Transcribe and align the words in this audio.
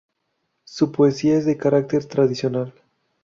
Su 0.63 0.91
poesía 0.91 1.37
es 1.37 1.45
de 1.45 1.57
carácter 1.57 2.05
tradicional. 2.05 2.73